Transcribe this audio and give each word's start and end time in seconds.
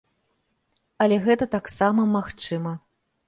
Але 1.05 1.19
гэта 1.27 1.45
таксама 1.57 2.07
магчыма. 2.17 2.73